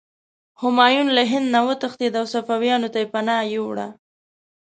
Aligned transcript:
همایون 0.61 1.07
له 1.17 1.23
هند 1.31 1.47
نه 1.55 1.61
وتښتېد 1.67 2.13
او 2.19 2.25
صفویانو 2.33 2.87
ته 2.93 2.99
پناه 3.13 3.41
یووړه. 3.53 3.87